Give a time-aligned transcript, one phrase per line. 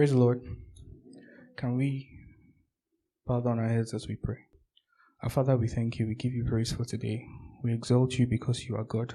[0.00, 0.40] Praise the Lord.
[1.58, 2.08] Can we
[3.26, 4.38] bow down our heads as we pray?
[5.22, 6.06] Our Father, we thank you.
[6.06, 7.26] We give you praise for today.
[7.62, 9.14] We exalt you because you are God.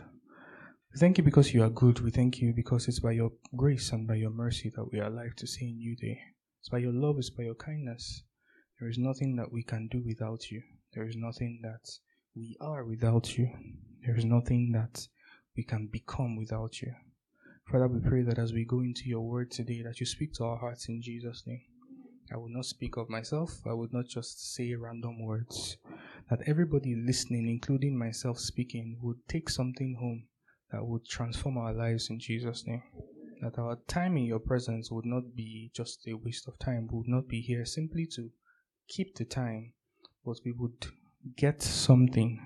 [0.93, 2.01] We thank you because you are good.
[2.01, 5.07] We thank you because it's by your grace and by your mercy that we are
[5.07, 6.19] alive to see a new day.
[6.59, 8.21] It's by your love, it's by your kindness.
[8.79, 10.61] There is nothing that we can do without you.
[10.93, 11.89] There is nothing that
[12.35, 13.49] we are without you.
[14.05, 15.07] There is nothing that
[15.57, 16.93] we can become without you.
[17.71, 20.43] Father, we pray that as we go into your word today, that you speak to
[20.43, 21.61] our hearts in Jesus' name.
[22.31, 23.59] I will not speak of myself.
[23.65, 25.77] I would not just say random words.
[26.29, 30.27] That everybody listening, including myself speaking, would take something home
[30.71, 32.83] that would transform our lives in Jesus' name.
[33.41, 36.87] That our time in your presence would not be just a waste of time.
[36.91, 38.29] We would not be here simply to
[38.87, 39.73] keep the time,
[40.23, 40.85] but we would
[41.35, 42.39] get something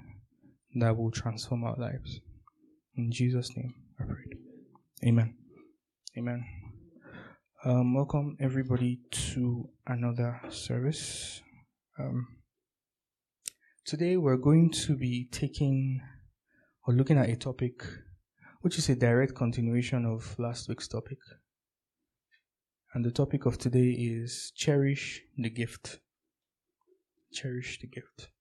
[0.75, 2.21] that will transform our lives.
[2.95, 4.28] In Jesus' name, I pray.
[5.01, 5.33] Amen.
[6.17, 6.43] Amen.
[7.63, 11.41] Um, welcome everybody to another service.
[11.97, 12.27] Um,
[13.85, 16.01] today we're going to be taking
[16.85, 17.81] or looking at a topic
[18.59, 21.19] which is a direct continuation of last week's topic.
[22.93, 26.01] And the topic of today is cherish the gift.
[27.31, 28.31] Cherish the gift.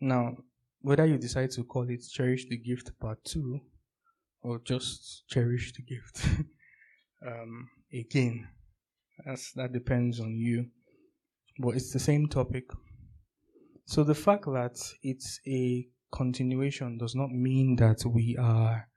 [0.00, 0.38] Now,
[0.80, 3.60] whether you decide to call it cherish the gift part 2
[4.46, 6.24] or just cherish the gift.
[7.26, 8.46] um, again,
[9.24, 10.66] that's, that depends on you.
[11.58, 12.64] But it's the same topic.
[13.86, 18.88] So the fact that it's a continuation does not mean that we are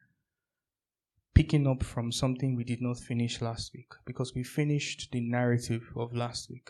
[1.33, 5.89] picking up from something we did not finish last week because we finished the narrative
[5.95, 6.69] of last week.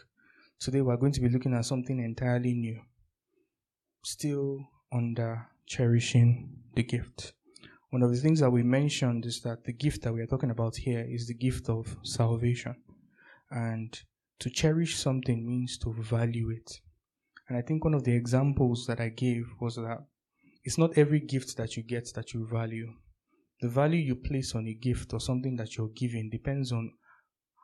[0.59, 2.79] Today we're going to be looking at something entirely new.
[4.05, 7.33] Still under cherishing the gift
[7.89, 10.51] one of the things that we mentioned is that the gift that we are talking
[10.51, 12.75] about here is the gift of salvation.
[13.49, 13.99] And
[14.39, 16.81] to cherish something means to value it.
[17.47, 20.05] And I think one of the examples that I gave was that
[20.63, 22.93] it's not every gift that you get that you value.
[23.61, 26.93] The value you place on a gift or something that you're giving depends on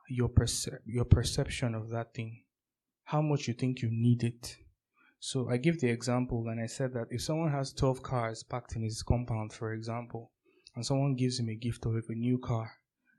[0.10, 2.44] your perce- your perception of that thing,
[3.04, 4.58] how much you think you need it,
[5.20, 8.76] so I give the example and I said that if someone has 12 cars parked
[8.76, 10.32] in his compound, for example,
[10.76, 12.72] and someone gives him a gift of a new car,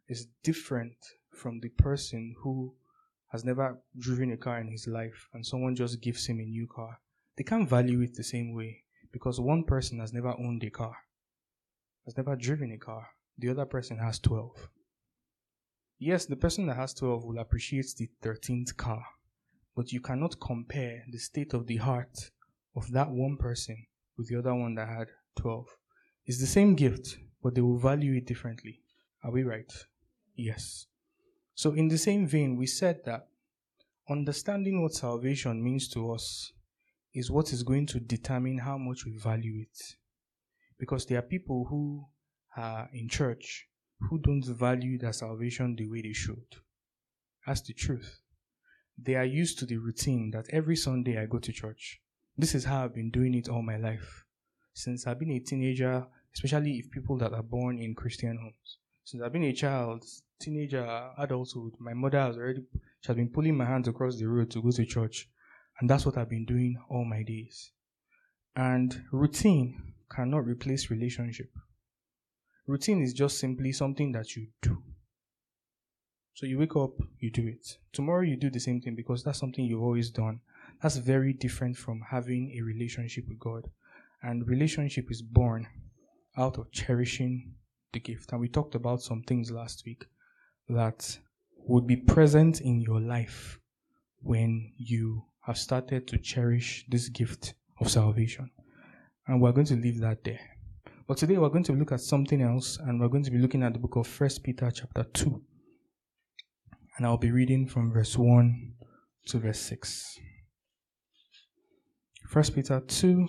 [0.08, 0.96] it's different
[1.30, 2.74] from the person who
[3.28, 6.66] has never driven a car in his life and someone just gives him a new
[6.66, 7.00] car.
[7.36, 10.96] They can't value it the same way because one person has never owned a car,
[12.04, 13.08] has never driven a car.
[13.38, 14.70] The other person has 12.
[15.98, 19.04] Yes, the person that has 12 will appreciate the 13th car
[19.76, 22.30] but you cannot compare the state of the heart
[22.74, 25.66] of that one person with the other one that had 12.
[26.24, 28.80] It's the same gift, but they will value it differently.
[29.22, 29.70] Are we right?
[30.34, 30.86] Yes.
[31.54, 33.28] So, in the same vein, we said that
[34.08, 36.52] understanding what salvation means to us
[37.14, 39.78] is what is going to determine how much we value it.
[40.78, 42.06] Because there are people who
[42.56, 43.68] are in church
[44.00, 46.44] who don't value their salvation the way they should.
[47.46, 48.20] That's the truth
[48.98, 52.00] they are used to the routine that every Sunday I go to church.
[52.36, 54.24] This is how I've been doing it all my life.
[54.74, 58.78] Since I've been a teenager, especially if people that are born in Christian homes.
[59.04, 60.04] Since I've been a child,
[60.40, 62.62] teenager, adulthood, my mother has already
[63.00, 65.28] she has been pulling my hands across the road to go to church.
[65.80, 67.70] And that's what I've been doing all my days.
[68.54, 71.50] And routine cannot replace relationship.
[72.66, 74.82] Routine is just simply something that you do.
[76.36, 77.78] So you wake up, you do it.
[77.94, 80.40] Tomorrow you do the same thing because that's something you've always done.
[80.82, 83.70] That's very different from having a relationship with God.
[84.22, 85.66] And relationship is born
[86.36, 87.54] out of cherishing
[87.94, 88.32] the gift.
[88.32, 90.04] And we talked about some things last week
[90.68, 91.18] that
[91.56, 93.58] would be present in your life
[94.20, 98.50] when you have started to cherish this gift of salvation.
[99.26, 100.58] And we're going to leave that there.
[101.08, 103.62] But today we're going to look at something else and we're going to be looking
[103.62, 105.42] at the book of First Peter chapter 2
[106.96, 108.72] and I'll be reading from verse 1
[109.26, 110.18] to verse 6.
[112.32, 113.28] 1 Peter 2,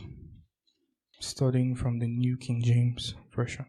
[1.20, 3.66] studying from the New King James Version.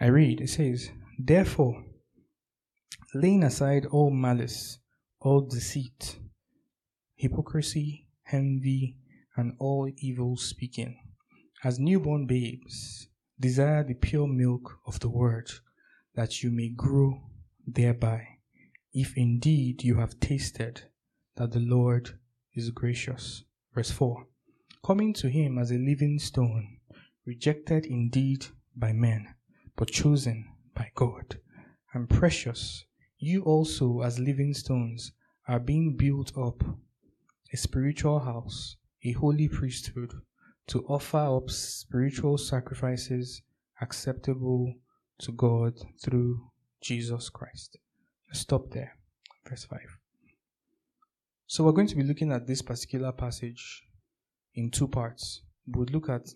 [0.00, 1.84] I read, it says, Therefore,
[3.14, 4.78] laying aside all malice,
[5.20, 6.18] all deceit,
[7.14, 8.96] hypocrisy, envy,
[9.36, 10.98] and all evil speaking,
[11.62, 13.06] as newborn babes,
[13.38, 15.50] desire the pure milk of the word,
[16.16, 17.22] that you may grow
[17.66, 18.26] thereby,
[18.92, 20.82] if indeed you have tasted
[21.36, 22.18] that the Lord
[22.54, 23.44] is gracious.
[23.74, 24.26] Verse 4
[24.84, 26.78] Coming to him as a living stone,
[27.26, 28.46] rejected indeed
[28.76, 29.34] by men,
[29.76, 31.38] but chosen by God,
[31.92, 32.84] and precious,
[33.18, 35.12] you also, as living stones,
[35.48, 36.62] are being built up
[37.52, 40.12] a spiritual house, a holy priesthood,
[40.66, 43.42] to offer up spiritual sacrifices
[43.80, 44.74] acceptable
[45.18, 46.50] to God through
[46.84, 47.78] Jesus Christ.
[48.32, 48.94] Stop there.
[49.48, 49.80] Verse 5.
[51.46, 53.84] So we're going to be looking at this particular passage
[54.54, 55.40] in two parts.
[55.66, 56.28] We'll look at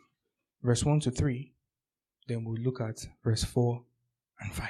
[0.63, 1.53] verse 1 to 3,
[2.29, 3.83] then we'll look at verse 4
[4.41, 4.69] and 5.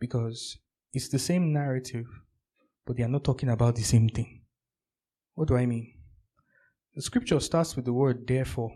[0.00, 0.58] Because
[0.92, 2.06] it's the same narrative,
[2.84, 4.40] but they are not talking about the same thing.
[5.34, 5.94] What do I mean?
[6.96, 8.72] The scripture starts with the word therefore.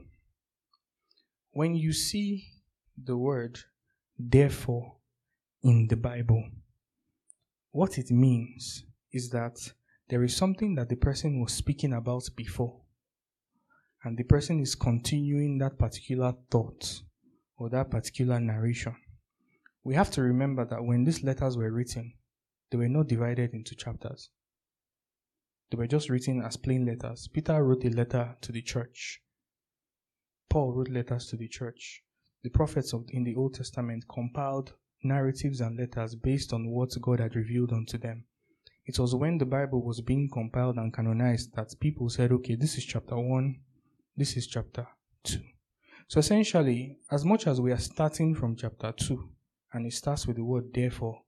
[1.50, 2.46] When you see
[2.96, 3.58] the word
[4.16, 4.95] therefore
[5.66, 6.44] in the Bible,
[7.72, 9.58] what it means is that
[10.08, 12.82] there is something that the person was speaking about before,
[14.04, 17.02] and the person is continuing that particular thought
[17.58, 18.94] or that particular narration.
[19.82, 22.12] We have to remember that when these letters were written,
[22.70, 24.30] they were not divided into chapters.
[25.72, 27.26] They were just written as plain letters.
[27.26, 29.20] Peter wrote a letter to the church.
[30.48, 32.04] Paul wrote letters to the church.
[32.44, 34.74] The prophets of, in the Old Testament compiled
[35.08, 38.24] narratives and letters based on what God had revealed unto them.
[38.84, 42.76] It was when the Bible was being compiled and canonized that people said, okay, this
[42.78, 43.58] is chapter 1,
[44.16, 44.86] this is chapter
[45.24, 45.40] 2.
[46.08, 49.28] So essentially, as much as we are starting from chapter 2,
[49.72, 51.22] and it starts with the word therefore,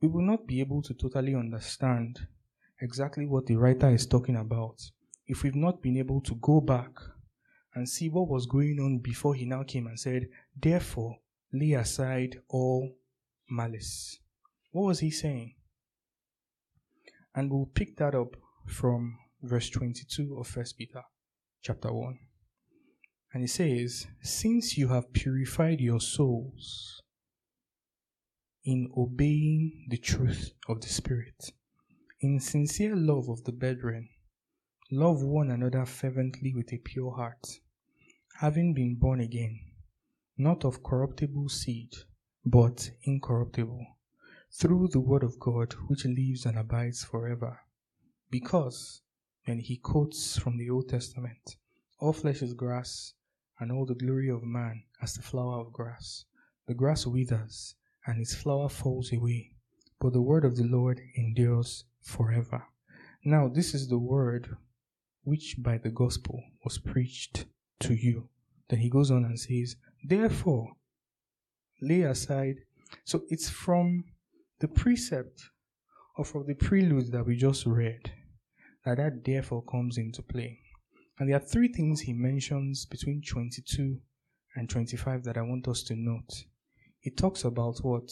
[0.00, 2.18] we will not be able to totally understand
[2.80, 4.80] exactly what the writer is talking about
[5.26, 6.90] if we've not been able to go back
[7.74, 10.28] and see what was going on before he now came and said,
[10.60, 11.16] Therefore,
[11.52, 12.94] lay aside all
[13.48, 14.18] malice.
[14.70, 15.54] What was he saying?
[17.34, 18.36] And we'll pick that up
[18.66, 21.02] from verse 22 of First Peter
[21.62, 22.18] chapter 1.
[23.32, 27.02] And he says, Since you have purified your souls
[28.64, 31.52] in obeying the truth of the Spirit,
[32.20, 34.08] in sincere love of the brethren,
[34.90, 37.60] love one another fervently with a pure heart,
[38.40, 39.58] having been born again,
[40.38, 41.90] not of corruptible seed,
[42.44, 43.86] but incorruptible,
[44.52, 47.60] through the word of God which lives and abides forever.
[48.30, 49.00] Because,
[49.46, 51.56] and he quotes from the Old Testament,
[51.98, 53.14] all flesh is grass,
[53.58, 56.24] and all the glory of man as the flower of grass.
[56.66, 57.76] The grass withers,
[58.06, 59.52] and its flower falls away,
[60.00, 62.66] but the word of the Lord endures forever.
[63.24, 64.56] Now, this is the word
[65.22, 67.46] which by the gospel was preached
[67.80, 68.28] to you.
[68.68, 70.72] Then he goes on and says, Therefore,
[71.80, 72.56] lay aside.
[73.04, 74.04] So it's from
[74.60, 75.42] the precept
[76.16, 78.12] or from the prelude that we just read
[78.84, 80.60] that that therefore comes into play.
[81.18, 83.98] And there are three things he mentions between 22
[84.56, 86.44] and 25 that I want us to note.
[87.00, 88.10] He talks about what?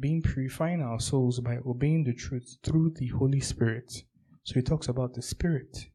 [0.00, 4.04] being purifying our souls by obeying the truth through the Holy Spirit.
[4.44, 5.86] So he talks about the Spirit.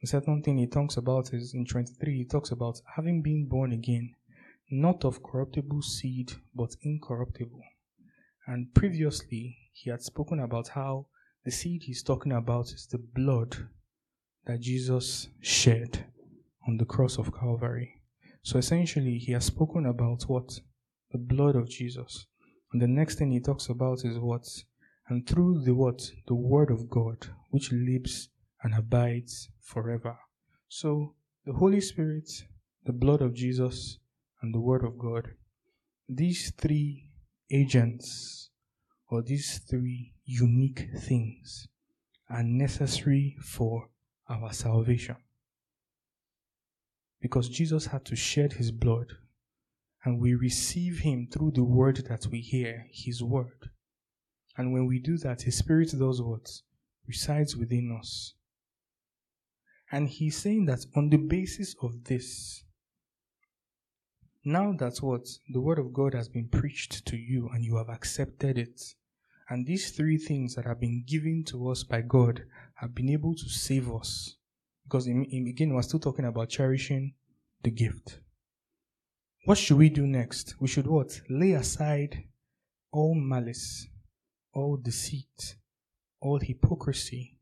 [0.00, 3.72] The second thing he talks about is in 23, he talks about having been born
[3.72, 4.14] again,
[4.70, 7.62] not of corruptible seed, but incorruptible.
[8.46, 11.06] And previously, he had spoken about how
[11.44, 13.56] the seed he's talking about is the blood
[14.46, 16.06] that Jesus shed
[16.66, 18.00] on the cross of Calvary.
[18.42, 20.60] So essentially, he has spoken about what?
[21.12, 22.26] The blood of Jesus.
[22.72, 24.46] And the next thing he talks about is what?
[25.08, 26.10] And through the what?
[26.26, 28.28] The word of God, which lives
[28.62, 30.18] and abides forever.
[30.68, 31.14] So
[31.46, 32.30] the Holy Spirit,
[32.84, 33.98] the blood of Jesus,
[34.40, 35.32] and the word of God,
[36.08, 37.10] these three
[37.50, 38.50] agents
[39.10, 41.66] or these three unique things
[42.28, 43.88] are necessary for
[44.28, 45.16] our salvation.
[47.20, 49.14] Because Jesus had to shed his blood
[50.04, 53.70] and we receive Him through the word that we hear, His word.
[54.56, 56.48] And when we do that, His Spirit does what?
[57.06, 58.34] Resides within us.
[59.90, 62.64] And He's saying that on the basis of this,
[64.44, 65.26] now that what?
[65.48, 68.80] The word of God has been preached to you and you have accepted it.
[69.50, 73.34] And these three things that have been given to us by God have been able
[73.34, 74.36] to save us.
[74.84, 77.14] Because in, in again, we're still talking about cherishing
[77.62, 78.20] the gift.
[79.44, 80.54] What should we do next?
[80.60, 81.20] We should what?
[81.28, 82.24] Lay aside
[82.92, 83.86] all malice,
[84.52, 85.56] all deceit,
[86.20, 87.38] all hypocrisy,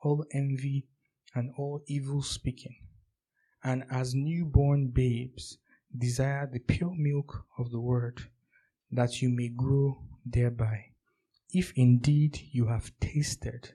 [0.00, 0.86] all envy,
[1.34, 2.76] and all evil speaking.
[3.62, 5.58] And as newborn babes,
[5.96, 8.20] desire the pure milk of the word,
[8.90, 10.86] that you may grow thereby,
[11.52, 13.74] if indeed you have tasted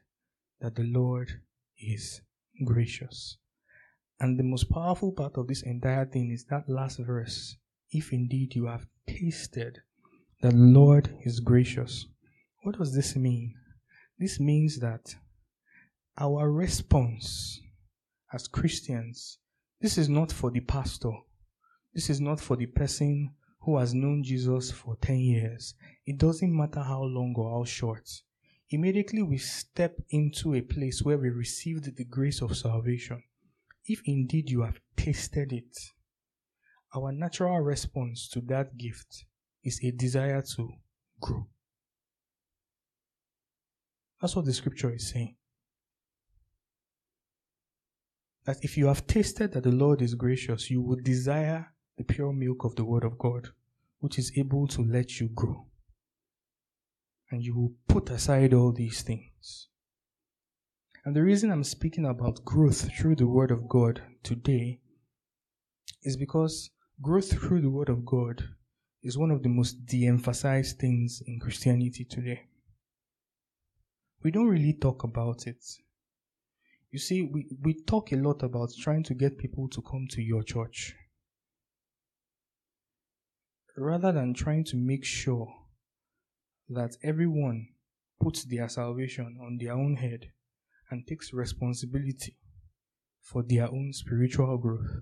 [0.60, 1.42] that the Lord
[1.78, 2.22] is
[2.66, 3.38] gracious.
[4.20, 7.56] And the most powerful part of this entire thing is that last verse
[7.92, 9.80] if indeed you have tasted
[10.42, 12.06] that the Lord is gracious.
[12.64, 13.56] What does this mean?
[14.18, 15.16] This means that
[16.18, 17.62] our response
[18.34, 19.40] as Christians,
[19.82, 21.12] this is not for the pastor.
[21.94, 23.32] This is not for the person
[23.62, 25.74] who has known Jesus for 10 years.
[26.06, 28.10] It doesn't matter how long or how short.
[28.70, 33.24] Immediately we step into a place where we received the grace of salvation.
[33.86, 35.78] If indeed you have tasted it,
[36.96, 39.26] our natural response to that gift
[39.64, 40.70] is a desire to
[41.20, 41.48] grow.
[44.22, 45.36] That's what the scripture is saying.
[48.46, 51.68] That if you have tasted that the Lord is gracious, you would desire
[52.00, 53.50] the pure milk of the Word of God,
[54.00, 55.66] which is able to let you grow.
[57.30, 59.68] And you will put aside all these things.
[61.04, 64.80] And the reason I'm speaking about growth through the Word of God today
[66.04, 66.70] is because
[67.02, 68.46] growth through the Word of God
[69.04, 72.44] is one of the most de emphasized things in Christianity today.
[74.24, 75.66] We don't really talk about it.
[76.92, 80.22] You see, we, we talk a lot about trying to get people to come to
[80.22, 80.96] your church
[83.80, 85.54] rather than trying to make sure
[86.70, 87.68] that everyone
[88.20, 90.32] puts their salvation on their own head
[90.92, 92.36] and takes responsibility
[93.22, 95.02] for their own spiritual growth.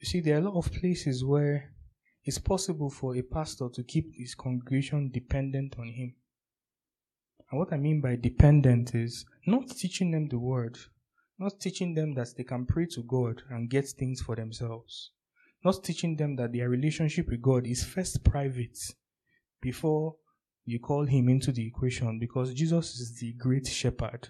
[0.00, 1.72] You see, there are a lot of places where
[2.24, 6.14] it's possible for a pastor to keep his congregation dependent on him.
[7.50, 10.76] And what I mean by dependent is not teaching them the word,
[11.38, 15.12] not teaching them that they can pray to God and get things for themselves,
[15.66, 18.78] not teaching them that their relationship with God is first private
[19.60, 20.16] before
[20.64, 24.28] you call him into the equation because Jesus is the great shepherd.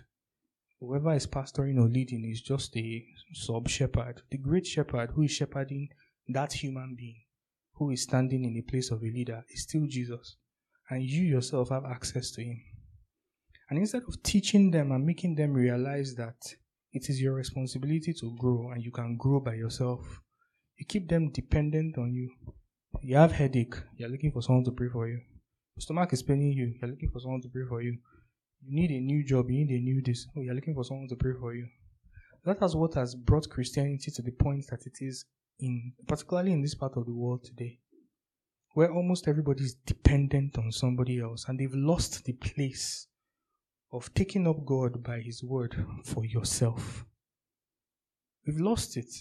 [0.80, 4.22] Whoever is pastoring or leading is just a sub shepherd.
[4.30, 5.88] The great shepherd who is shepherding
[6.28, 7.22] that human being
[7.78, 10.36] who is standing in the place of a leader is still Jesus.
[10.88, 12.60] And you yourself have access to him.
[13.68, 16.36] And instead of teaching them and making them realize that
[16.92, 20.22] it is your responsibility to grow and you can grow by yourself,
[20.76, 22.30] you keep them dependent on you.
[23.02, 25.20] You have headache, you're looking for someone to pray for you.
[25.76, 27.98] Your stomach is paining you, you're looking for someone to pray for you.
[28.62, 30.26] You need a new job, you need a new this.
[30.36, 31.66] Oh, you're looking for someone to pray for you.
[32.44, 35.24] That is what has brought Christianity to the point that it is
[35.58, 37.78] in particularly in this part of the world today,
[38.74, 43.08] where almost everybody is dependent on somebody else and they've lost the place
[43.92, 47.04] of taking up God by His word for yourself.
[48.46, 49.12] We've lost it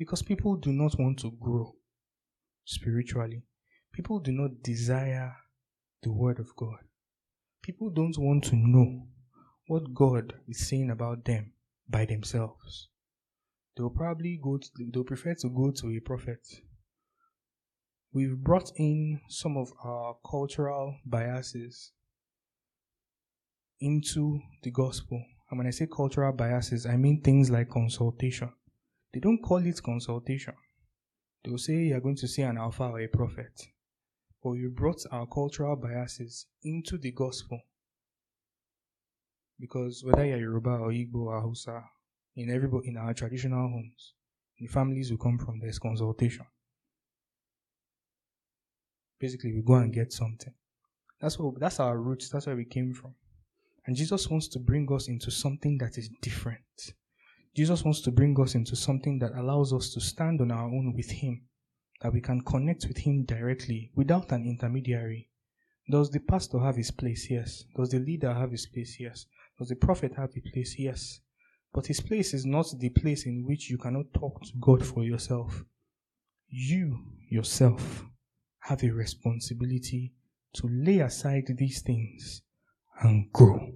[0.00, 1.74] because people do not want to grow
[2.64, 3.42] spiritually.
[3.92, 5.36] People do not desire
[6.02, 6.78] the word of God.
[7.62, 9.08] People don't want to know
[9.66, 11.52] what God is saying about them
[11.86, 12.88] by themselves.
[13.76, 16.48] They'll probably go to, they'll prefer to go to a prophet.
[18.14, 21.92] We've brought in some of our cultural biases
[23.80, 25.22] into the gospel.
[25.50, 28.50] And when I say cultural biases, I mean things like consultation.
[29.12, 30.54] They don't call it consultation.
[31.44, 33.60] They'll say you're going to see an alpha or a prophet.
[34.42, 37.60] But you brought our cultural biases into the gospel.
[39.58, 41.82] Because whether you're Yoruba or Igbo or Hausa,
[42.36, 44.14] in every in our traditional homes,
[44.58, 46.46] the families we come from, there's consultation.
[49.18, 50.54] Basically, we go and get something.
[51.20, 52.30] That's what that's our roots.
[52.30, 53.14] That's where we came from.
[53.86, 56.94] And Jesus wants to bring us into something that is different.
[57.54, 60.94] Jesus wants to bring us into something that allows us to stand on our own
[60.96, 61.42] with Him,
[62.00, 65.30] that we can connect with Him directly without an intermediary.
[65.90, 67.28] Does the pastor have his place?
[67.28, 67.64] Yes.
[67.74, 68.98] Does the leader have his place?
[69.00, 69.26] Yes.
[69.58, 70.76] Does the prophet have his place?
[70.78, 71.20] Yes.
[71.72, 75.02] But his place is not the place in which you cannot talk to God for
[75.04, 75.64] yourself.
[76.48, 78.04] You yourself
[78.60, 80.12] have a responsibility
[80.54, 82.42] to lay aside these things
[83.02, 83.72] and grow.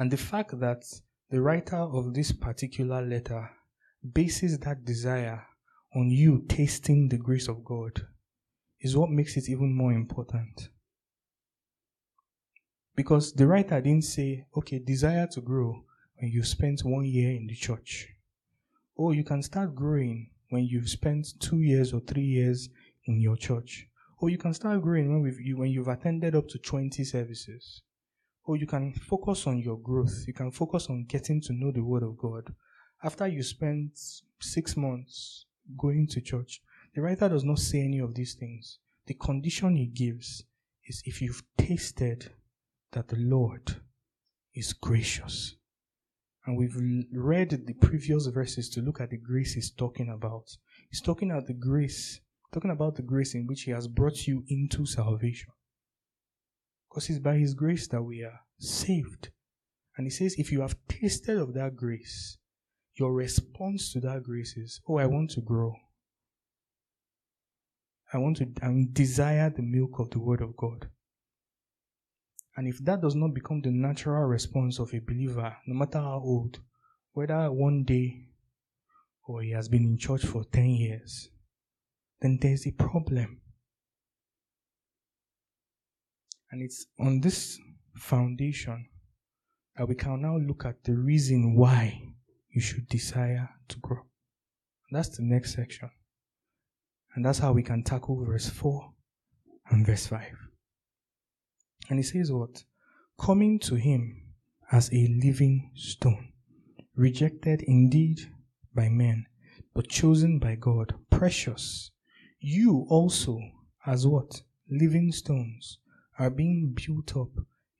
[0.00, 0.82] And the fact that
[1.28, 3.50] the writer of this particular letter
[4.14, 5.46] bases that desire
[5.94, 8.06] on you tasting the grace of God
[8.80, 10.70] is what makes it even more important.
[12.96, 15.84] Because the writer didn't say, okay, desire to grow
[16.16, 18.08] when you spent one year in the church.
[18.94, 22.70] Or you can start growing when you've spent two years or three years
[23.04, 23.86] in your church.
[24.16, 27.82] Or you can start growing when, you, when you've attended up to 20 services.
[28.44, 30.24] Or you can focus on your growth.
[30.26, 32.52] You can focus on getting to know the Word of God.
[33.02, 33.92] After you spend
[34.40, 35.46] six months
[35.78, 36.60] going to church,
[36.94, 38.78] the writer does not say any of these things.
[39.06, 40.44] The condition he gives
[40.86, 42.32] is if you've tasted
[42.92, 43.76] that the Lord
[44.54, 45.54] is gracious.
[46.46, 46.76] And we've
[47.12, 50.56] read the previous verses to look at the grace he's talking about.
[50.88, 52.20] He's talking about the grace,
[52.52, 55.52] talking about the grace in which he has brought you into salvation.
[56.90, 59.30] Because it's by his grace that we are saved.
[59.96, 62.38] And he says, if you have tasted of that grace,
[62.94, 65.76] your response to that grace is, oh, I want to grow.
[68.12, 70.88] I want to I desire the milk of the word of God.
[72.56, 76.20] And if that does not become the natural response of a believer, no matter how
[76.24, 76.58] old,
[77.12, 78.26] whether one day
[79.26, 81.28] or he has been in church for 10 years,
[82.20, 83.40] then there's a problem.
[86.50, 87.58] And it's on this
[87.96, 88.86] foundation
[89.76, 92.02] that we can now look at the reason why
[92.50, 94.02] you should desire to grow.
[94.90, 95.90] That's the next section.
[97.14, 98.92] And that's how we can tackle verse 4
[99.70, 100.22] and verse 5.
[101.88, 102.64] And he says what?
[103.20, 104.34] Coming to him
[104.72, 106.32] as a living stone,
[106.94, 108.20] rejected indeed
[108.74, 109.26] by men,
[109.74, 111.90] but chosen by God, precious.
[112.38, 113.38] You also,
[113.86, 114.42] as what?
[114.70, 115.78] Living stones,
[116.20, 117.30] are being built up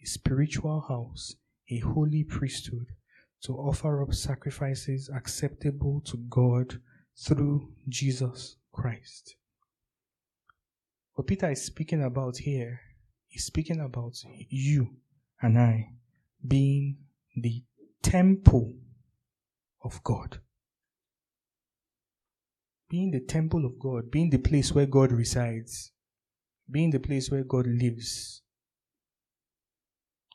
[0.02, 1.35] a spiritual house,
[1.68, 2.87] a holy priesthood,
[3.42, 6.80] to offer up sacrifices acceptable to God
[7.14, 9.37] through Jesus Christ.
[11.12, 12.80] What Peter is speaking about here
[13.30, 14.16] is speaking about
[14.49, 14.88] you
[15.42, 15.90] and I
[16.47, 16.97] being
[17.37, 17.62] the
[18.02, 18.73] temple
[19.85, 20.38] of God.
[22.88, 25.92] Being the temple of God, being the place where God resides,
[26.71, 28.43] being the place where God lives.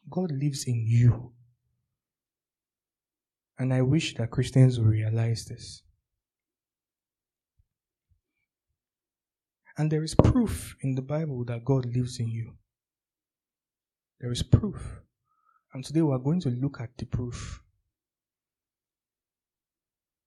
[0.09, 1.31] God lives in you.
[3.57, 5.81] And I wish that Christians will realize this.
[9.77, 12.53] And there is proof in the Bible that God lives in you.
[14.19, 15.01] There is proof.
[15.73, 17.61] And today we are going to look at the proof.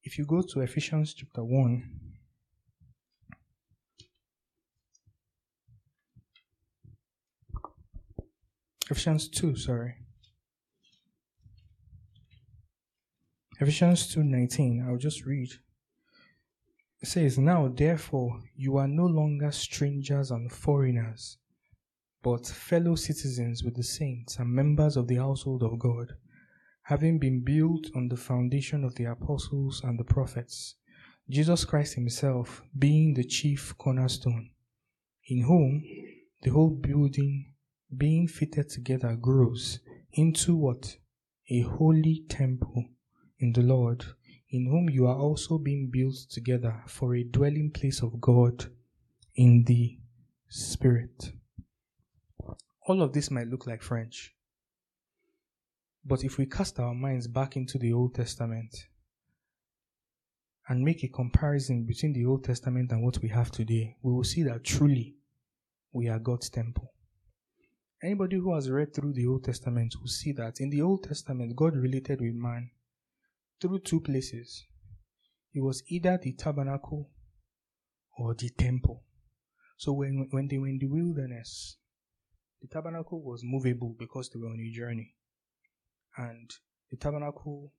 [0.04, 2.07] If you go to Ephesians chapter 1,
[8.90, 9.96] Ephesians 2, sorry.
[13.60, 15.50] Ephesians 2:19, I'll just read.
[17.02, 21.36] It says, Now therefore you are no longer strangers and foreigners,
[22.22, 26.14] but fellow citizens with the saints and members of the household of God,
[26.84, 30.76] having been built on the foundation of the apostles and the prophets,
[31.28, 34.48] Jesus Christ Himself being the chief cornerstone,
[35.26, 35.84] in whom
[36.40, 37.52] the whole building
[37.96, 39.80] being fitted together grows
[40.12, 40.96] into what?
[41.50, 42.84] A holy temple
[43.38, 44.04] in the Lord
[44.50, 48.66] in whom you are also being built together for a dwelling place of God
[49.34, 49.98] in the
[50.48, 51.32] Spirit.
[52.86, 54.34] All of this might look like French.
[56.04, 58.74] But if we cast our minds back into the Old Testament
[60.68, 64.24] and make a comparison between the Old Testament and what we have today, we will
[64.24, 65.16] see that truly
[65.92, 66.92] we are God's temple.
[68.02, 71.56] Anybody who has read through the Old Testament will see that in the Old Testament,
[71.56, 72.70] God related with man
[73.60, 74.64] through two places.
[75.52, 77.10] It was either the tabernacle
[78.16, 79.02] or the temple.
[79.78, 81.76] So when, when they were in the wilderness,
[82.60, 85.14] the tabernacle was movable because they were on a journey.
[86.16, 86.50] And
[86.90, 87.72] the tabernacle,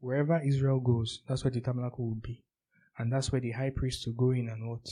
[0.00, 2.44] wherever Israel goes, that's where the tabernacle will be.
[2.98, 4.86] And that's where the high priest will go in and what?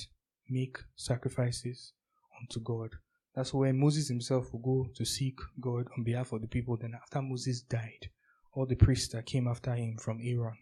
[0.48, 1.92] Make sacrifices
[2.40, 2.90] unto God.
[3.35, 6.77] That's where Moses himself will go to seek God on behalf of the people.
[6.77, 8.11] Then after Moses died,
[8.53, 10.59] all the priests that came after him from Aaron.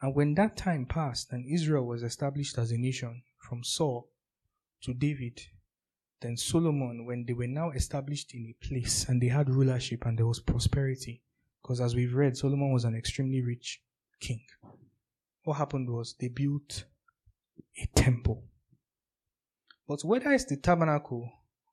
[0.00, 4.08] And when that time passed and Israel was established as a nation from Saul
[4.82, 5.40] to David,
[6.20, 10.18] then Solomon, when they were now established in a place and they had rulership and
[10.18, 11.22] there was prosperity,
[11.62, 13.82] because as we've read, Solomon was an extremely rich
[14.20, 14.42] king.
[15.44, 16.84] What happened was they built
[17.78, 18.44] a temple.
[19.86, 21.30] But whether it's the tabernacle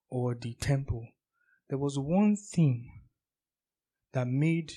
[0.09, 1.07] or the temple,
[1.69, 3.01] there was one thing
[4.13, 4.73] that made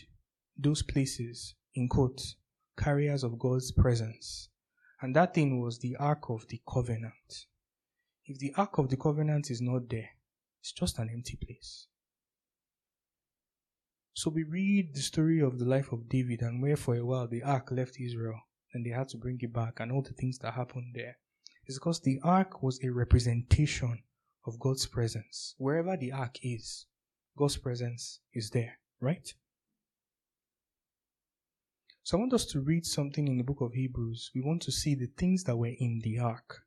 [0.56, 2.36] those places, in quotes,
[2.78, 4.48] carriers of God's presence.
[5.00, 7.46] And that thing was the Ark of the Covenant.
[8.26, 10.10] If the Ark of the Covenant is not there,
[10.60, 11.88] it's just an empty place.
[14.14, 17.26] So we read the story of the life of David and where for a while
[17.26, 18.40] the Ark left Israel
[18.72, 21.16] and they had to bring it back and all the things that happened there.
[21.66, 24.02] It's because the Ark was a representation
[24.46, 25.54] of God's presence.
[25.58, 26.86] Wherever the Ark is,
[27.36, 29.34] God's presence is there right?
[32.02, 34.30] So I want us to read something in the book of Hebrews.
[34.34, 36.62] We want to see the things that were in the ark.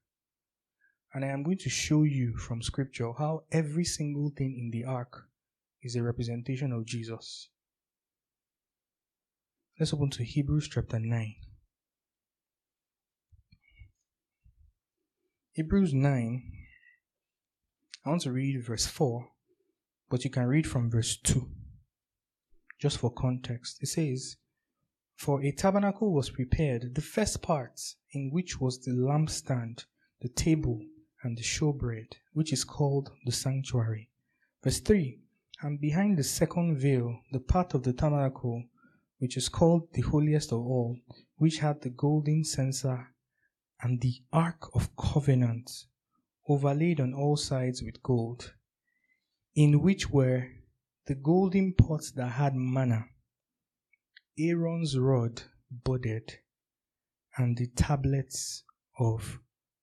[1.14, 4.86] And I am going to show you from scripture how every single thing in the
[4.86, 5.26] ark
[5.82, 7.50] is a representation of Jesus.
[9.80, 11.36] Let's open to Hebrews chapter 9.
[15.58, 16.44] Hebrews 9.
[18.06, 19.28] I want to read verse 4,
[20.08, 21.50] but you can read from verse 2.
[22.78, 23.82] Just for context.
[23.82, 24.38] It says,
[25.16, 29.86] For a tabernacle was prepared, the first part, in which was the lampstand,
[30.22, 30.80] the table,
[31.24, 34.12] and the showbread, which is called the sanctuary.
[34.64, 35.18] Verse 3
[35.64, 38.64] And behind the second veil, the part of the tabernacle,
[39.18, 41.00] which is called the holiest of all,
[41.38, 43.08] which had the golden censer
[43.82, 45.70] and the ark of covenant,
[46.48, 48.54] overlaid on all sides with gold,
[49.56, 50.48] in which were
[51.06, 53.06] the golden pots that had manna,
[54.38, 55.42] Aaron's rod
[55.84, 56.40] budded,
[57.38, 58.64] and the tablets
[59.00, 59.40] of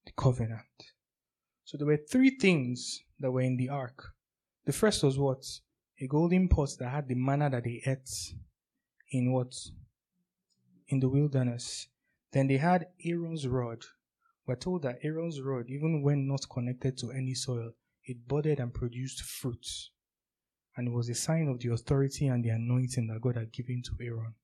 [0.06, 0.92] the covenant.
[1.64, 4.12] So there were three things that were in the ark.
[4.66, 5.44] The first was what?
[6.00, 8.34] A golden pot that had the manna that they ate
[9.10, 9.54] in what?
[10.88, 11.88] In the wilderness.
[12.34, 13.84] Then they had Aaron's rod.
[14.44, 17.70] We're told that Aaron's rod, even when not connected to any soil,
[18.04, 19.64] it budded and produced fruit.
[20.76, 23.82] And it was a sign of the authority and the anointing that God had given
[23.84, 24.34] to Aaron.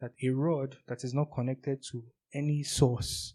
[0.00, 2.02] That a rod that is not connected to
[2.34, 3.34] any source,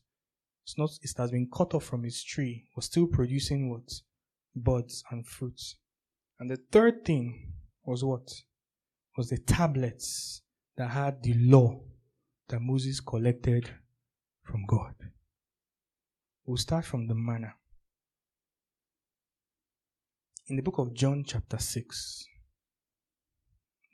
[0.65, 3.89] it's not, it has been cut off from its tree, was still producing what?
[4.53, 5.77] Buds and fruits.
[6.37, 7.53] And the third thing
[7.85, 8.29] was what?
[9.15, 10.41] Was the tablets
[10.75, 11.79] that had the law
[12.49, 13.69] that Moses collected
[14.51, 14.93] from God.
[16.45, 17.53] We'll start from the manna.
[20.47, 22.25] In the book of John, chapter 6,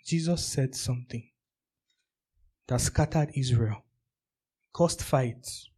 [0.03, 1.29] Jesus said something
[2.67, 3.83] that scattered Israel,
[4.73, 5.69] caused fights,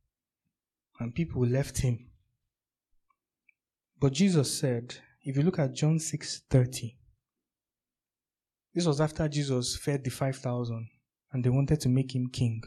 [1.00, 2.08] and people left him.
[4.00, 6.96] But Jesus said, if you look at John 6 30,
[8.74, 10.88] this was after Jesus fed the 5,000
[11.34, 12.64] and they wanted to make him king.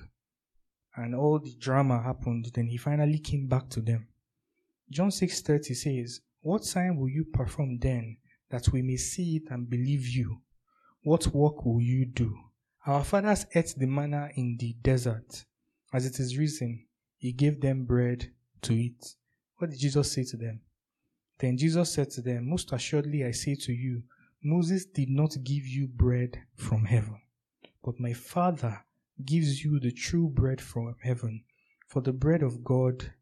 [0.94, 4.08] And all the drama happened, then he finally came back to them.
[4.90, 8.18] John 6:30 says, "What sign will you perform then
[8.50, 10.42] that we may see it and believe you?
[11.02, 12.38] What work will you do?
[12.86, 15.46] Our fathers ate the manna in the desert.
[15.92, 19.16] As it is written, he gave them bread to eat."
[19.56, 20.60] What did Jesus say to them?
[21.38, 24.02] Then Jesus said to them, Most assuredly I say to you,
[24.42, 27.20] Moses did not give you bread from heaven,
[27.82, 28.84] but my Father
[29.24, 31.44] gives you the true bread from heaven.
[31.88, 33.12] For the bread of God,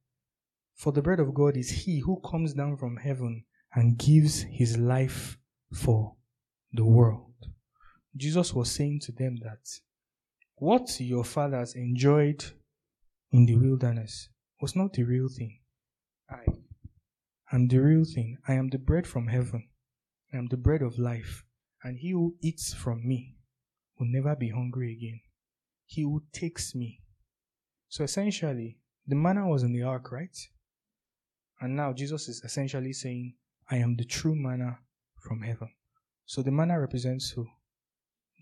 [0.74, 4.76] for the bread of God is he who comes down from heaven and gives his
[4.78, 5.38] life
[5.72, 6.14] for
[6.72, 7.34] the world.
[8.16, 9.68] Jesus was saying to them that
[10.56, 12.44] what your fathers enjoyed
[13.32, 14.28] in the wilderness
[14.60, 15.60] was not the real thing.
[16.30, 16.44] I
[17.52, 18.38] am the real thing.
[18.46, 19.68] I am the bread from heaven.
[20.32, 21.44] I am the bread of life,
[21.82, 23.36] and he who eats from me
[23.98, 25.20] will never be hungry again.
[25.90, 27.00] He who takes me.
[27.88, 30.38] So essentially, the manna was in the ark, right?
[31.60, 33.34] And now Jesus is essentially saying,
[33.68, 34.78] I am the true manna
[35.18, 35.68] from heaven.
[36.26, 37.44] So the manna represents who?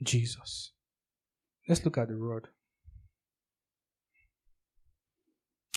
[0.03, 0.73] Jesus.
[1.67, 2.49] Let's look at the rod.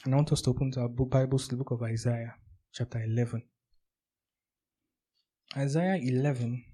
[0.03, 2.35] And I want us to open to our Bibles to the book of Isaiah,
[2.73, 3.43] chapter 11.
[5.55, 6.65] Isaiah 11,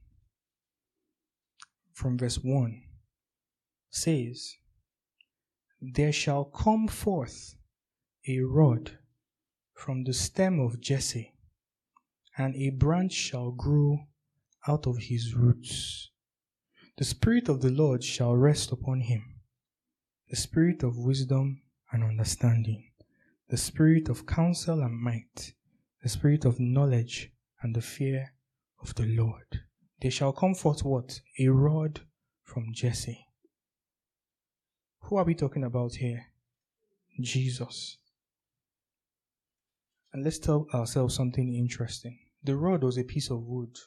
[1.93, 2.81] from verse 1,
[3.91, 4.55] says,
[5.81, 7.55] There shall come forth
[8.27, 8.97] a rod
[9.73, 11.35] from the stem of Jesse,
[12.37, 14.07] and a branch shall grow
[14.67, 16.09] out of his roots.
[16.97, 19.35] The Spirit of the Lord shall rest upon him
[20.29, 21.61] the Spirit of wisdom
[21.91, 22.91] and understanding,
[23.49, 25.53] the Spirit of counsel and might,
[26.01, 28.33] the Spirit of knowledge and the fear
[28.81, 29.61] of the Lord.
[30.01, 31.21] They shall come forth what?
[31.39, 32.01] A rod
[32.43, 33.26] from Jesse.
[35.07, 36.25] Who are we talking about here?
[37.21, 37.97] Jesus.
[40.11, 42.19] And let's tell ourselves something interesting.
[42.43, 43.77] The rod was a piece of wood,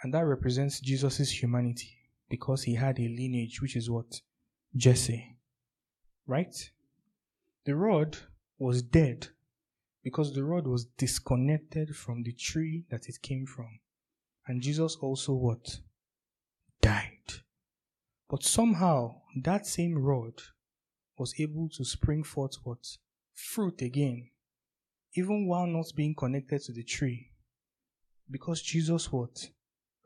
[0.00, 1.96] and that represents Jesus' humanity
[2.28, 4.20] because he had a lineage, which is what?
[4.76, 5.38] Jesse.
[6.28, 6.70] Right?
[7.64, 8.16] The rod
[8.60, 9.26] was dead
[10.04, 13.80] because the rod was disconnected from the tree that it came from.
[14.46, 15.80] And Jesus also what?
[16.80, 17.42] Died.
[18.30, 20.34] But somehow that same rod
[21.16, 22.98] was able to spring forth what?
[23.34, 24.30] Fruit again.
[25.14, 27.30] Even while not being connected to the tree.
[28.30, 29.50] Because Jesus what?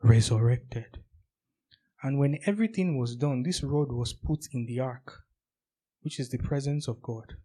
[0.01, 0.99] Resurrected.
[2.03, 5.23] And when everything was done, this rod was put in the ark,
[6.01, 7.35] which is the presence of God.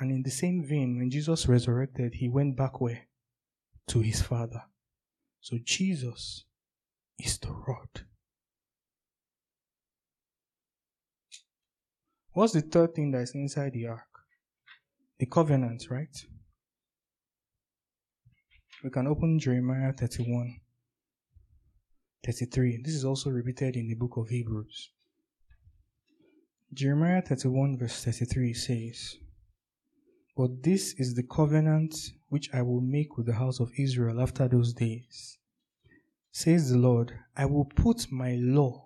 [0.00, 3.08] And in the same vein, when Jesus resurrected, he went back where?
[3.88, 4.64] To his Father.
[5.40, 6.44] So Jesus
[7.18, 8.07] is the rod.
[12.38, 14.06] What's the third thing that's inside the ark?
[15.18, 16.16] The covenant, right?
[18.84, 20.60] We can open Jeremiah 31,
[22.24, 22.82] 33.
[22.84, 24.90] This is also repeated in the book of Hebrews.
[26.72, 29.16] Jeremiah 31, verse 33 says,
[30.36, 31.96] But this is the covenant
[32.28, 35.38] which I will make with the house of Israel after those days.
[36.30, 38.84] Says the Lord, I will put my law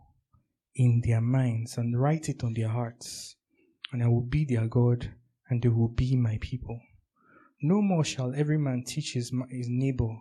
[0.75, 3.37] in their minds and write it on their hearts,
[3.93, 5.13] and I will be their God,
[5.49, 6.81] and they will be my people.
[7.61, 10.17] No more shall every man teach his, his neighbor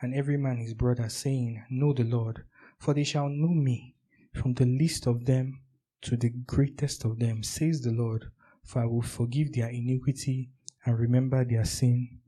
[0.00, 2.44] and every man his brother, saying, Know the Lord,
[2.78, 3.96] for they shall know me,
[4.32, 5.60] from the least of them
[6.02, 8.30] to the greatest of them, says the Lord,
[8.62, 10.50] for I will forgive their iniquity
[10.84, 12.20] and remember their sin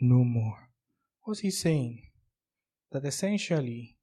[0.00, 0.68] no more.
[1.22, 2.02] What's he saying?
[2.90, 3.96] That essentially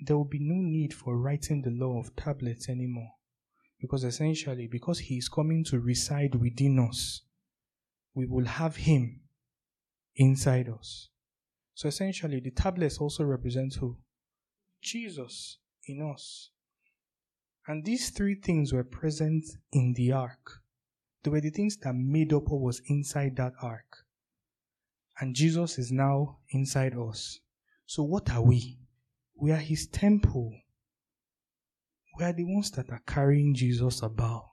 [0.00, 3.12] there will be no need for writing the law of tablets anymore.
[3.80, 7.22] Because essentially, because he is coming to reside within us,
[8.14, 9.20] we will have him
[10.16, 11.08] inside us.
[11.74, 13.96] So essentially, the tablets also represent who?
[14.82, 16.50] Jesus in us.
[17.66, 20.60] And these three things were present in the ark.
[21.22, 24.04] They were the things that made up what was inside that ark.
[25.20, 27.40] And Jesus is now inside us.
[27.86, 28.78] So what are we?
[29.36, 30.52] We are his temple.
[32.20, 34.50] We are the ones that are carrying Jesus about.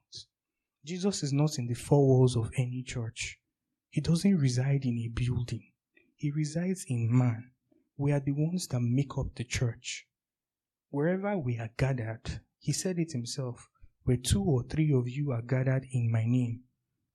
[0.85, 3.39] Jesus is not in the four walls of any church.
[3.89, 5.73] He doesn't reside in a building.
[6.15, 7.51] He resides in man.
[7.97, 10.07] We are the ones that make up the church.
[10.91, 13.67] Wherever we are gathered, he said it himself,
[14.03, 16.61] where two or three of you are gathered in my name,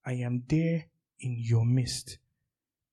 [0.04, 0.84] I am there
[1.18, 2.18] in your midst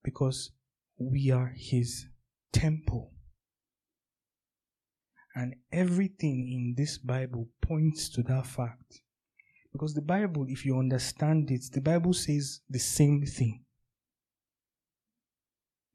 [0.01, 0.51] because
[0.97, 2.07] we are his
[2.53, 3.11] temple.
[5.39, 8.99] And everything in this Bible points to that fact.
[9.71, 13.63] Because the Bible, if you understand it, the Bible says the same thing.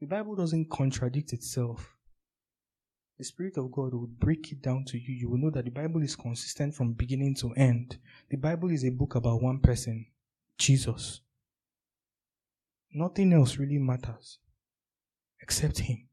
[0.00, 1.94] The Bible doesn't contradict itself.
[3.18, 5.12] The Spirit of God will break it down to you.
[5.14, 7.98] You will know that the Bible is consistent from beginning to end.
[8.30, 10.06] The Bible is a book about one person,
[10.56, 11.20] Jesus.
[12.94, 14.38] Nothing else really matters
[15.42, 16.08] except Him.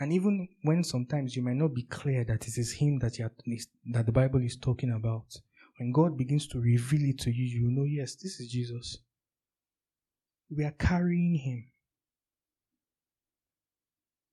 [0.00, 3.30] And even when sometimes you might not be clear that it is Him that, are,
[3.92, 5.26] that the Bible is talking about,
[5.78, 8.98] when God begins to reveal it to you, you know, yes, this is Jesus.
[10.50, 11.66] We are carrying Him.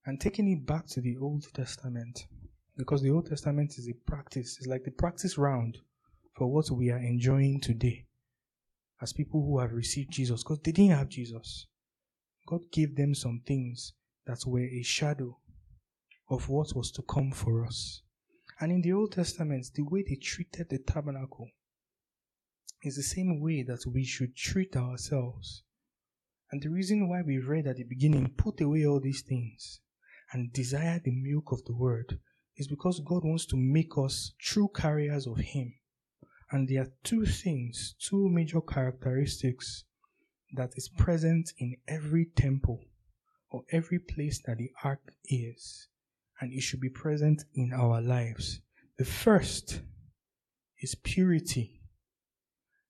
[0.06, 2.26] And taking it back to the Old Testament,
[2.76, 5.78] because the Old Testament is a practice, it's like the practice round
[6.36, 8.08] for what we are enjoying today
[9.00, 11.67] as people who have received Jesus, because they didn't have Jesus.
[12.47, 13.93] God gave them some things
[14.26, 15.38] that were a shadow
[16.32, 18.02] of what was to come for us.
[18.62, 21.50] And in the Old Testament, the way they treated the tabernacle
[22.84, 25.63] is the same way that we should treat ourselves.
[26.50, 29.82] And the reason why we read at the beginning, put away all these things
[30.32, 32.20] and desire the milk of the word,
[32.56, 35.74] is because God wants to make us true carriers of Him.
[36.50, 39.84] And there are two things, two major characteristics
[40.54, 42.80] that is present in every temple
[43.50, 45.89] or every place that the ark is
[46.41, 48.60] and it should be present in our lives.
[48.97, 49.82] The first
[50.82, 51.80] is purity,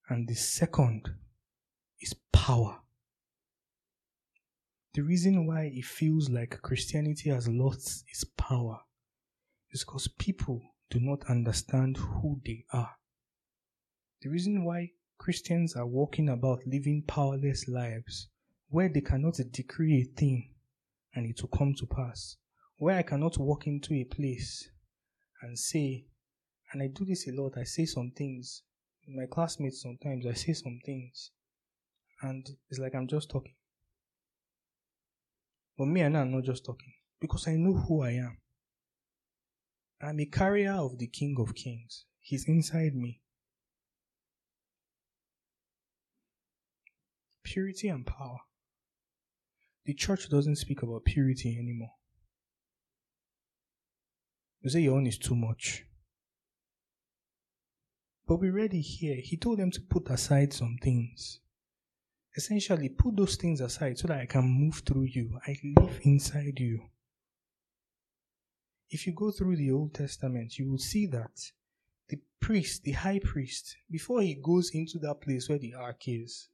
[0.10, 1.10] and the second
[2.00, 2.80] is power.
[4.94, 8.80] The reason why it feels like Christianity has lost its power
[9.72, 12.92] is because people do not understand who they are.
[14.22, 18.28] The reason why Christians are walking about living powerless lives
[18.70, 20.50] where they cannot decree a thing
[21.14, 22.38] and it will come to pass
[22.82, 24.68] where I cannot walk into a place
[25.44, 26.04] and say,
[26.74, 28.64] and I do this a lot, I say some things.
[29.08, 31.30] My classmates sometimes I say some things,
[32.24, 33.54] and it's like I'm just talking.
[35.78, 38.40] But me and I'm not just talking because I know who I am.
[40.02, 42.06] I'm a carrier of the King of Kings.
[42.20, 43.22] He's inside me.
[47.44, 48.40] Purity and power.
[49.86, 51.92] The church doesn't speak about purity anymore.
[54.62, 55.86] You say your own is too much.
[58.28, 59.16] But we read it here.
[59.16, 61.40] He told them to put aside some things.
[62.36, 65.40] Essentially, put those things aside so that I can move through you.
[65.46, 66.80] I live inside you.
[68.90, 71.32] If you go through the Old Testament, you will see that
[72.08, 76.50] the priest, the high priest, before he goes into that place where the ark is,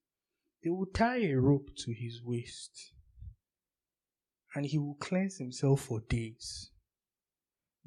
[0.63, 2.93] they will tie a rope to his waist
[4.55, 6.71] and he will cleanse himself for days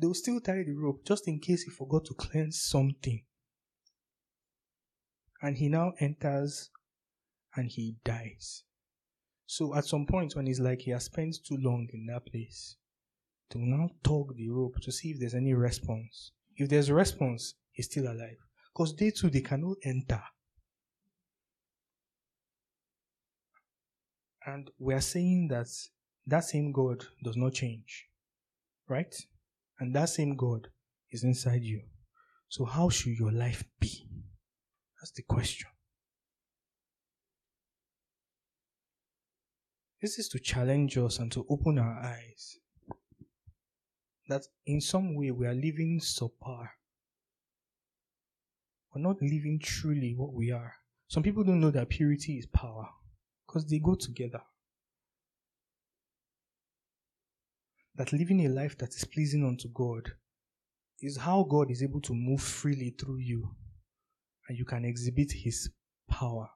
[0.00, 3.22] they'll still tie the rope just in case he forgot to cleanse something.
[5.42, 6.70] And he now enters
[7.56, 8.64] and he dies.
[9.46, 12.76] So at some point when he's like he has spent too long in that place,
[13.50, 16.32] to now tug the rope to see if there's any response.
[16.56, 18.36] If there's a response, he's still alive.
[18.72, 20.22] Because they too, they cannot enter.
[24.46, 25.66] And we are saying that
[26.26, 28.06] that same God does not change.
[28.88, 29.14] Right?
[29.80, 30.68] And that same God
[31.10, 31.80] is inside you.
[32.48, 34.06] So how should your life be?
[35.00, 35.68] That's the question.
[40.02, 42.58] This is to challenge us and to open our eyes
[44.28, 46.68] that in some way we are living subpar.
[48.94, 50.74] We're not living truly what we are.
[51.08, 52.88] Some people don't know that purity is power
[53.46, 54.40] because they go together.
[58.00, 60.12] That living a life that is pleasing unto God
[61.02, 63.54] is how God is able to move freely through you
[64.48, 65.68] and you can exhibit His
[66.08, 66.48] power.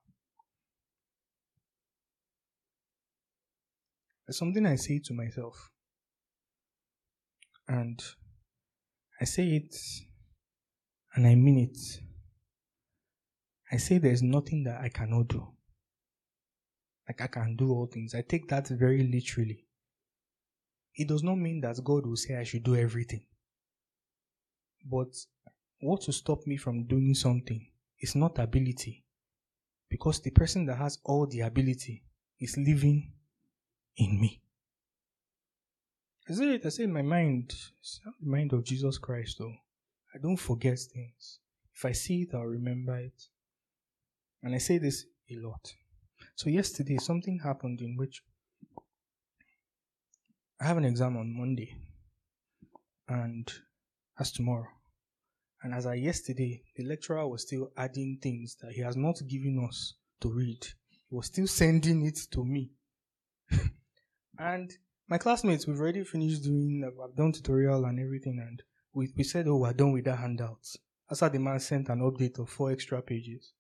[4.27, 5.71] There's something I say to myself.
[7.69, 8.03] And
[9.21, 9.77] I say it
[11.15, 11.79] and I mean it.
[13.71, 15.47] I say there's nothing that I cannot do.
[17.07, 18.15] Like I can do all things.
[18.15, 19.67] I take that very literally.
[20.97, 23.27] It does not mean that God will say I should do everything.
[24.85, 25.15] But
[25.81, 27.67] what will stop me from doing something
[28.01, 29.05] is not ability.
[29.89, 32.05] Because the person that has all the ability
[32.41, 33.13] is living
[33.97, 34.41] in me.
[36.29, 37.55] I it, I say in my mind,
[38.21, 39.55] the mind of Jesus Christ though.
[40.15, 41.41] I don't forget things.
[41.75, 43.29] If I see it, I'll remember it.
[44.43, 45.73] And I say this a lot.
[46.37, 48.23] So yesterday something happened in which
[50.61, 51.75] I have an exam on Monday
[53.09, 53.51] and
[54.19, 54.69] as tomorrow.
[55.63, 59.67] And as I yesterday, the lecturer was still adding things that he has not given
[59.67, 60.63] us to read.
[61.09, 62.71] He was still sending it to me.
[64.39, 64.71] and
[65.09, 68.63] my classmates, we've already finished doing, uh, I've done tutorial and everything, and
[68.93, 70.77] we, we said, oh, we're done with that handouts.
[71.09, 73.53] That's how the man sent an update of four extra pages.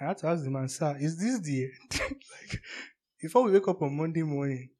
[0.00, 2.00] I had to ask the man, sir, is this the end?
[2.00, 2.60] like,
[3.20, 4.70] before we wake up on Monday morning,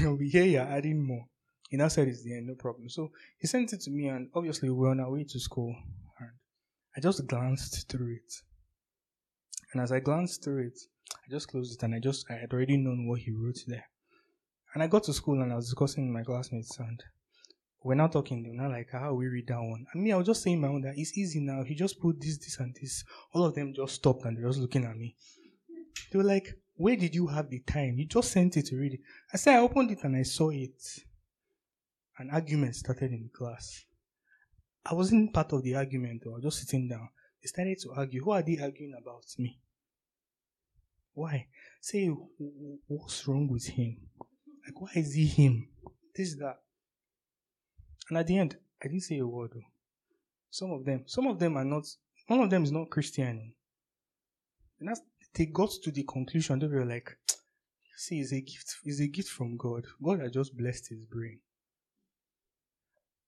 [0.18, 1.26] we hear you're adding more.
[1.68, 2.88] He now said it's the end, no problem.
[2.88, 5.74] So he sent it to me, and obviously we're on our way to school.
[6.18, 6.30] And
[6.96, 8.32] I just glanced through it.
[9.72, 10.78] And as I glanced through it,
[11.14, 13.84] I just closed it and I just, I had already known what he wrote there.
[14.74, 17.02] And I got to school and I was discussing with my classmates and
[17.82, 19.86] we're now talking, they're now like, how we read that one?
[19.92, 21.62] And me, I was just saying my own that it's easy now.
[21.62, 23.04] He just put this, this, and this.
[23.32, 25.14] All of them just stopped and they're just looking at me.
[26.10, 26.48] They were like,
[26.80, 27.96] where did you have the time?
[27.98, 29.00] You just sent it to read it.
[29.34, 30.80] I said, I opened it and I saw it.
[32.18, 33.84] An argument started in the class.
[34.86, 36.30] I wasn't part of the argument though.
[36.30, 37.10] I was just sitting down.
[37.42, 38.24] They started to argue.
[38.24, 39.60] Who are they arguing about me?
[41.12, 41.48] Why?
[41.82, 42.06] Say,
[42.86, 43.98] what's wrong with him?
[44.64, 45.68] Like, why is he him?
[46.14, 46.60] This, that.
[48.08, 49.50] And at the end, I didn't say a word.
[49.52, 49.60] Though.
[50.48, 51.84] Some of them, some of them are not,
[52.26, 53.52] one of them is not Christian.
[54.78, 55.02] And that's,
[55.34, 57.16] they got to the conclusion, that they were like,
[57.96, 59.86] see, it's a gift, it's a gift from God.
[60.02, 61.40] God has just blessed his brain.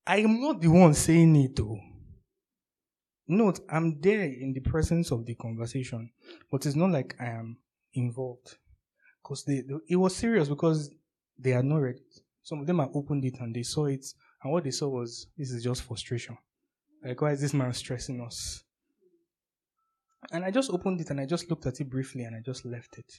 [0.05, 1.79] I am not the one saying it though.
[3.27, 6.11] Note, I'm there in the presence of the conversation,
[6.51, 7.57] but it's not like I am
[7.93, 8.57] involved.
[9.21, 10.93] Because it was serious because
[11.39, 12.19] they had not read it.
[12.41, 14.05] Some of them had opened it and they saw it,
[14.43, 16.37] and what they saw was this is just frustration.
[17.01, 18.63] Like, why is this man stressing us?
[20.31, 22.65] And I just opened it and I just looked at it briefly and I just
[22.65, 23.11] left it.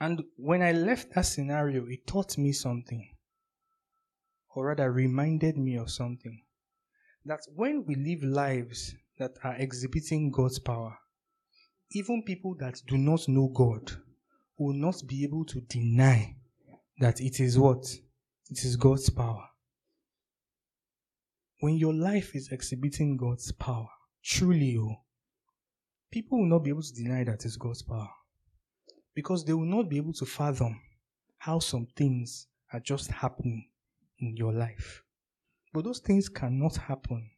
[0.00, 3.08] And when I left that scenario, it taught me something,
[4.54, 6.42] or rather, reminded me of something.
[7.24, 10.98] That when we live lives that are exhibiting God's power,
[11.92, 13.90] even people that do not know God
[14.58, 16.36] will not be able to deny
[16.98, 17.84] that it is what?
[18.50, 19.48] It is God's power.
[21.60, 23.88] When your life is exhibiting God's power,
[24.22, 24.96] truly, oh,
[26.10, 28.10] people will not be able to deny that it's God's power.
[29.14, 30.78] Because they will not be able to fathom
[31.38, 33.68] how some things are just happening
[34.18, 35.02] in your life.
[35.72, 37.30] But those things cannot happen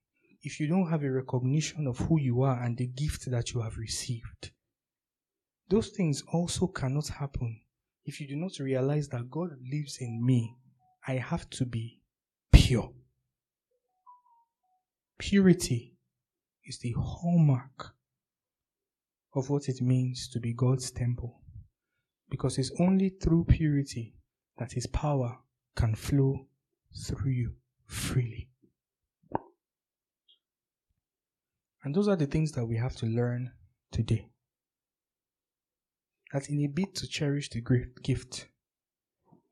[0.43, 3.61] if you don't have a recognition of who you are and the gift that you
[3.61, 4.51] have received.
[5.69, 7.61] Those things also cannot happen
[8.05, 10.57] if you do not realize that God lives in me.
[11.07, 12.01] I have to be
[12.53, 12.93] pure.
[15.19, 15.97] Purity
[16.65, 17.95] is the hallmark
[19.35, 21.43] of what it means to be God's temple.
[22.31, 24.15] Because it's only through purity
[24.59, 25.39] that His power
[25.75, 26.47] can flow
[27.05, 27.53] through you
[27.87, 28.49] freely.
[31.83, 33.53] And those are the things that we have to learn
[33.91, 34.29] today.
[36.33, 38.49] That in a bid to cherish the great gift,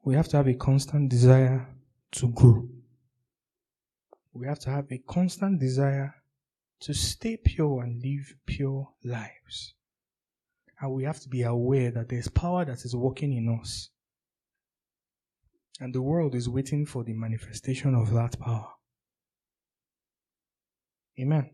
[0.05, 1.67] we have to have a constant desire
[2.13, 2.69] to grow.
[4.37, 6.15] We have to have a constant desire
[6.81, 9.75] to stay pure and live pure lives.
[10.79, 13.89] And we have to be aware that there's power that is working in us.
[15.81, 18.69] And the world is waiting for the manifestation of that power.
[21.19, 21.51] Amen.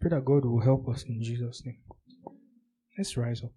[0.00, 1.80] Pray that God will help us in Jesus' name.
[2.96, 3.50] Let's rise up.